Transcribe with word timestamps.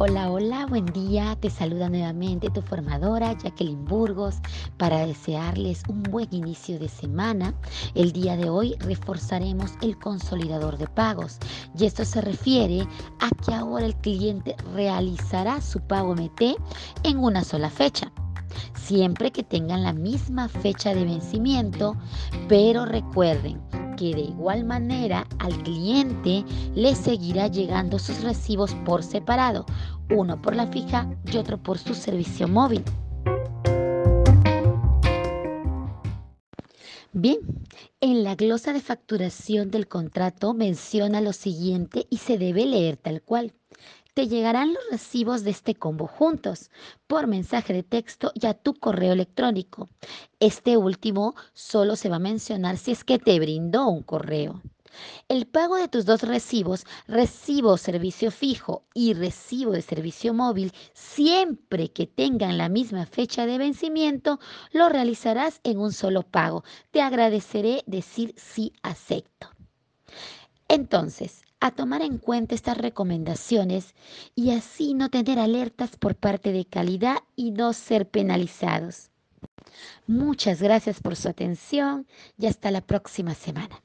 Hola, 0.00 0.30
hola, 0.30 0.64
buen 0.66 0.86
día. 0.86 1.36
Te 1.40 1.50
saluda 1.50 1.88
nuevamente 1.88 2.50
tu 2.50 2.62
formadora 2.62 3.36
Jacqueline 3.36 3.84
Burgos 3.84 4.36
para 4.76 5.04
desearles 5.04 5.82
un 5.88 6.04
buen 6.04 6.28
inicio 6.32 6.78
de 6.78 6.88
semana. 6.88 7.52
El 7.96 8.12
día 8.12 8.36
de 8.36 8.48
hoy 8.48 8.76
reforzaremos 8.78 9.72
el 9.82 9.98
consolidador 9.98 10.78
de 10.78 10.86
pagos 10.86 11.38
y 11.76 11.84
esto 11.84 12.04
se 12.04 12.20
refiere 12.20 12.86
a 13.18 13.28
que 13.44 13.52
ahora 13.52 13.86
el 13.86 13.96
cliente 13.96 14.54
realizará 14.72 15.60
su 15.60 15.80
pago 15.80 16.14
MT 16.14 16.42
en 17.02 17.18
una 17.18 17.42
sola 17.42 17.68
fecha 17.68 18.12
siempre 18.74 19.30
que 19.30 19.42
tengan 19.42 19.82
la 19.82 19.92
misma 19.92 20.48
fecha 20.48 20.94
de 20.94 21.04
vencimiento, 21.04 21.96
pero 22.48 22.86
recuerden 22.86 23.60
que 23.98 24.14
de 24.14 24.20
igual 24.20 24.64
manera 24.64 25.26
al 25.40 25.60
cliente 25.64 26.44
le 26.74 26.94
seguirá 26.94 27.48
llegando 27.48 27.98
sus 27.98 28.22
recibos 28.22 28.74
por 28.86 29.02
separado, 29.02 29.66
uno 30.14 30.40
por 30.40 30.54
la 30.54 30.68
fija 30.68 31.10
y 31.30 31.36
otro 31.36 31.58
por 31.60 31.78
su 31.78 31.94
servicio 31.94 32.46
móvil. 32.46 32.84
Bien, 37.12 37.38
en 38.00 38.22
la 38.22 38.36
glosa 38.36 38.72
de 38.72 38.80
facturación 38.80 39.72
del 39.72 39.88
contrato 39.88 40.54
menciona 40.54 41.20
lo 41.20 41.32
siguiente 41.32 42.06
y 42.08 42.18
se 42.18 42.38
debe 42.38 42.66
leer 42.66 42.96
tal 42.96 43.22
cual 43.22 43.52
te 44.18 44.26
llegarán 44.26 44.74
los 44.74 44.82
recibos 44.90 45.44
de 45.44 45.52
este 45.52 45.76
combo 45.76 46.08
juntos 46.08 46.72
por 47.06 47.28
mensaje 47.28 47.72
de 47.72 47.84
texto 47.84 48.32
y 48.34 48.46
a 48.46 48.54
tu 48.54 48.74
correo 48.74 49.12
electrónico. 49.12 49.90
Este 50.40 50.76
último 50.76 51.36
solo 51.52 51.94
se 51.94 52.08
va 52.08 52.16
a 52.16 52.18
mencionar 52.18 52.78
si 52.78 52.90
es 52.90 53.04
que 53.04 53.20
te 53.20 53.38
brindó 53.38 53.86
un 53.86 54.02
correo. 54.02 54.60
El 55.28 55.46
pago 55.46 55.76
de 55.76 55.86
tus 55.86 56.04
dos 56.04 56.22
recibos, 56.22 56.84
recibo 57.06 57.76
servicio 57.76 58.32
fijo 58.32 58.82
y 58.92 59.14
recibo 59.14 59.70
de 59.70 59.82
servicio 59.82 60.34
móvil, 60.34 60.72
siempre 60.94 61.92
que 61.92 62.08
tengan 62.08 62.58
la 62.58 62.68
misma 62.68 63.06
fecha 63.06 63.46
de 63.46 63.56
vencimiento, 63.56 64.40
lo 64.72 64.88
realizarás 64.88 65.60
en 65.62 65.78
un 65.78 65.92
solo 65.92 66.24
pago. 66.24 66.64
Te 66.90 67.02
agradeceré 67.02 67.84
decir 67.86 68.34
sí 68.36 68.72
acepto. 68.82 69.48
Entonces, 70.66 71.42
a 71.60 71.70
tomar 71.70 72.02
en 72.02 72.18
cuenta 72.18 72.54
estas 72.54 72.78
recomendaciones 72.78 73.94
y 74.34 74.50
así 74.50 74.94
no 74.94 75.10
tener 75.10 75.38
alertas 75.38 75.96
por 75.96 76.14
parte 76.14 76.52
de 76.52 76.64
calidad 76.64 77.18
y 77.36 77.50
no 77.50 77.72
ser 77.72 78.08
penalizados. 78.08 79.10
Muchas 80.06 80.62
gracias 80.62 81.00
por 81.00 81.16
su 81.16 81.28
atención 81.28 82.06
y 82.38 82.46
hasta 82.46 82.70
la 82.70 82.80
próxima 82.80 83.34
semana. 83.34 83.82